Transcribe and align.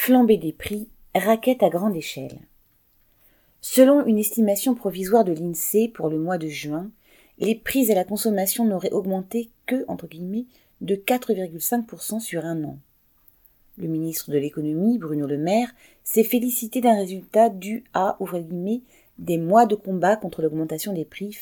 flambée 0.00 0.38
des 0.38 0.52
prix, 0.52 0.88
raquette 1.14 1.62
à 1.62 1.68
grande 1.68 1.94
échelle. 1.94 2.38
Selon 3.60 4.06
une 4.06 4.16
estimation 4.16 4.74
provisoire 4.74 5.24
de 5.24 5.32
l'INSEE 5.32 5.88
pour 5.88 6.08
le 6.08 6.18
mois 6.18 6.38
de 6.38 6.48
juin, 6.48 6.90
les 7.38 7.54
prix 7.54 7.92
à 7.92 7.94
la 7.94 8.04
consommation 8.04 8.64
n'auraient 8.64 8.92
augmenté 8.92 9.50
que, 9.66 9.84
entre 9.88 10.06
guillemets, 10.06 10.46
de 10.80 10.94
4,5% 10.94 12.18
sur 12.18 12.46
un 12.46 12.64
an. 12.64 12.78
Le 13.76 13.88
ministre 13.88 14.30
de 14.30 14.38
l'économie, 14.38 14.96
Bruno 14.96 15.26
Le 15.26 15.36
Maire, 15.36 15.70
s'est 16.02 16.24
félicité 16.24 16.80
d'un 16.80 16.96
résultat 16.96 17.50
dû 17.50 17.84
à, 17.92 18.16
des 19.18 19.36
mois 19.36 19.66
de 19.66 19.74
combat 19.74 20.16
contre 20.16 20.40
l'augmentation 20.40 20.94
des 20.94 21.04
prix. 21.04 21.36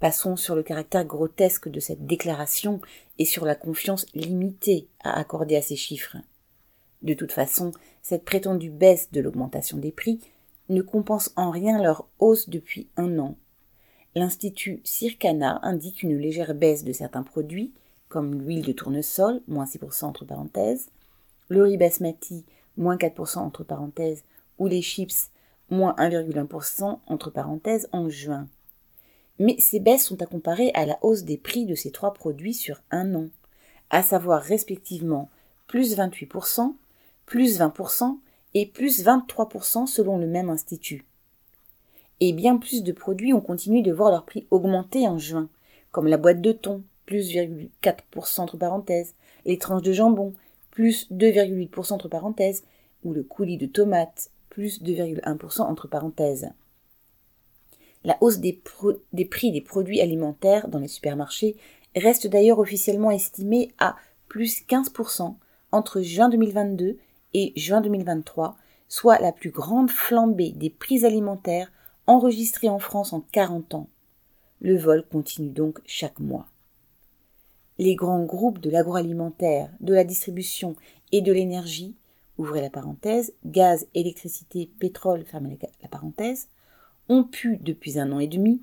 Passons 0.00 0.36
sur 0.36 0.56
le 0.56 0.62
caractère 0.62 1.04
grotesque 1.04 1.68
de 1.68 1.78
cette 1.78 2.06
déclaration 2.06 2.80
et 3.18 3.26
sur 3.26 3.44
la 3.44 3.54
confiance 3.54 4.06
limitée 4.14 4.88
à 5.04 5.18
accorder 5.18 5.56
à 5.56 5.62
ces 5.62 5.76
chiffres. 5.76 6.16
De 7.02 7.12
toute 7.12 7.32
façon, 7.32 7.72
cette 8.00 8.24
prétendue 8.24 8.70
baisse 8.70 9.12
de 9.12 9.20
l'augmentation 9.20 9.76
des 9.76 9.92
prix 9.92 10.18
ne 10.70 10.80
compense 10.80 11.32
en 11.36 11.50
rien 11.50 11.82
leur 11.82 12.08
hausse 12.18 12.48
depuis 12.48 12.88
un 12.96 13.18
an. 13.18 13.36
L'Institut 14.14 14.80
Circana 14.84 15.60
indique 15.62 16.02
une 16.02 16.16
légère 16.16 16.54
baisse 16.54 16.82
de 16.82 16.92
certains 16.92 17.22
produits, 17.22 17.74
comme 18.08 18.40
l'huile 18.40 18.64
de 18.64 18.72
tournesol, 18.72 19.42
moins 19.48 19.66
6% 19.66 20.06
entre 20.06 20.24
parenthèses, 20.24 20.88
le 21.50 21.62
riz 21.62 21.76
basmati, 21.76 22.46
moins 22.78 22.96
4% 22.96 23.38
entre 23.38 23.64
parenthèses, 23.64 24.24
ou 24.58 24.66
les 24.66 24.80
chips, 24.80 25.30
moins 25.68 25.94
1,1% 25.98 27.00
entre 27.06 27.30
parenthèses 27.30 27.88
en 27.92 28.08
juin. 28.08 28.48
Mais 29.40 29.56
ces 29.58 29.80
baisses 29.80 30.04
sont 30.04 30.20
à 30.20 30.26
comparer 30.26 30.70
à 30.74 30.84
la 30.84 30.98
hausse 31.00 31.24
des 31.24 31.38
prix 31.38 31.64
de 31.64 31.74
ces 31.74 31.90
trois 31.90 32.12
produits 32.12 32.52
sur 32.52 32.82
un 32.90 33.14
an, 33.14 33.28
à 33.88 34.02
savoir 34.02 34.42
respectivement 34.42 35.30
plus 35.66 35.96
28%, 35.96 36.74
plus 37.24 37.58
20% 37.58 38.18
et 38.52 38.66
plus 38.66 39.02
23% 39.02 39.86
selon 39.86 40.18
le 40.18 40.26
même 40.26 40.50
institut. 40.50 41.06
Et 42.20 42.34
bien 42.34 42.58
plus 42.58 42.82
de 42.82 42.92
produits 42.92 43.32
ont 43.32 43.40
continué 43.40 43.80
de 43.80 43.92
voir 43.92 44.10
leur 44.10 44.26
prix 44.26 44.46
augmenter 44.50 45.08
en 45.08 45.16
juin, 45.16 45.48
comme 45.90 46.06
la 46.06 46.18
boîte 46.18 46.42
de 46.42 46.52
thon, 46.52 46.82
plus 47.06 47.30
2,4% 47.30 48.42
entre 48.42 48.58
parenthèses, 48.58 49.14
les 49.46 49.56
tranches 49.56 49.80
de 49.80 49.92
jambon, 49.92 50.34
plus 50.70 51.10
2,8% 51.10 51.94
entre 51.94 52.08
parenthèses, 52.08 52.62
ou 53.04 53.14
le 53.14 53.22
coulis 53.22 53.56
de 53.56 53.64
tomates, 53.64 54.30
plus 54.50 54.82
2,1% 54.82 55.62
entre 55.62 55.88
parenthèses. 55.88 56.50
La 58.04 58.16
hausse 58.20 58.38
des, 58.38 58.52
prix 58.52 59.52
des 59.52 59.60
produits 59.60 60.00
alimentaires 60.00 60.68
dans 60.68 60.78
les 60.78 60.88
supermarchés 60.88 61.56
reste 61.94 62.26
d'ailleurs 62.26 62.58
officiellement 62.58 63.10
estimée 63.10 63.72
à 63.78 63.96
plus 64.28 64.62
15% 64.66 65.34
entre 65.72 66.00
juin 66.00 66.28
2022 66.28 66.98
et 67.34 67.52
juin 67.56 67.80
2023, 67.80 68.56
soit 68.88 69.18
la 69.18 69.32
plus 69.32 69.50
grande 69.50 69.90
flambée 69.90 70.52
des 70.52 70.70
prix 70.70 71.04
alimentaires 71.04 71.70
enregistrée 72.06 72.68
en 72.68 72.78
France 72.78 73.12
en 73.12 73.20
40 73.32 73.74
ans. 73.74 73.88
Le 74.60 74.76
vol 74.76 75.04
continue 75.06 75.50
donc 75.50 75.80
chaque 75.86 76.18
mois. 76.18 76.46
Les 77.78 77.94
grands 77.94 78.24
groupes 78.24 78.60
de 78.60 78.70
l'agroalimentaire, 78.70 79.70
de 79.80 79.94
la 79.94 80.04
distribution 80.04 80.74
et 81.12 81.22
de 81.22 81.32
l'énergie, 81.32 81.96
ouvrez 82.36 82.60
la 82.60 82.70
parenthèse, 82.70 83.32
gaz, 83.44 83.86
électricité, 83.94 84.70
pétrole, 84.78 85.24
fermez 85.24 85.58
la 85.82 85.88
parenthèse, 85.88 86.48
ont 87.10 87.24
pu, 87.24 87.58
depuis 87.58 87.98
un 87.98 88.12
an 88.12 88.20
et 88.20 88.28
demi, 88.28 88.62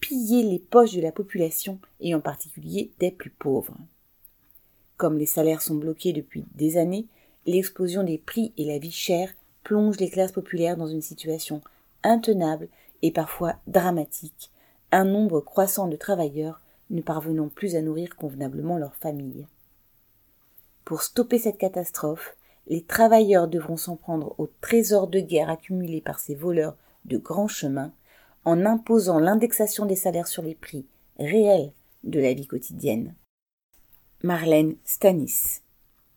piller 0.00 0.42
les 0.42 0.58
poches 0.58 0.94
de 0.94 1.00
la 1.00 1.12
population 1.12 1.78
et 2.00 2.14
en 2.14 2.20
particulier 2.20 2.90
des 2.98 3.10
plus 3.10 3.30
pauvres. 3.30 3.76
Comme 4.98 5.16
les 5.16 5.26
salaires 5.26 5.62
sont 5.62 5.76
bloqués 5.76 6.12
depuis 6.12 6.44
des 6.54 6.76
années, 6.76 7.06
l'explosion 7.46 8.02
des 8.02 8.18
prix 8.18 8.52
et 8.58 8.64
la 8.64 8.78
vie 8.78 8.90
chère 8.90 9.32
plongent 9.62 9.98
les 9.98 10.10
classes 10.10 10.32
populaires 10.32 10.76
dans 10.76 10.88
une 10.88 11.02
situation 11.02 11.62
intenable 12.02 12.68
et 13.02 13.12
parfois 13.12 13.54
dramatique, 13.66 14.50
un 14.92 15.04
nombre 15.04 15.40
croissant 15.40 15.86
de 15.86 15.96
travailleurs 15.96 16.60
ne 16.90 17.00
parvenant 17.00 17.48
plus 17.48 17.76
à 17.76 17.80
nourrir 17.80 18.16
convenablement 18.16 18.76
leurs 18.76 18.96
familles. 18.96 19.46
Pour 20.84 21.02
stopper 21.02 21.38
cette 21.38 21.58
catastrophe, 21.58 22.36
les 22.66 22.82
travailleurs 22.82 23.48
devront 23.48 23.76
s'en 23.76 23.96
prendre 23.96 24.34
au 24.38 24.50
trésor 24.60 25.06
de 25.06 25.20
guerre 25.20 25.48
accumulé 25.48 26.00
par 26.00 26.18
ces 26.18 26.34
voleurs 26.34 26.76
de 27.04 27.16
grands 27.16 27.48
chemins 27.48 27.92
en 28.44 28.64
imposant 28.64 29.18
l'indexation 29.18 29.86
des 29.86 29.96
salaires 29.96 30.28
sur 30.28 30.42
les 30.42 30.54
prix 30.54 30.86
réels 31.18 31.72
de 32.02 32.20
la 32.20 32.34
vie 32.34 32.46
quotidienne. 32.46 33.14
Marlène 34.22 34.76
Stanis 34.84 35.63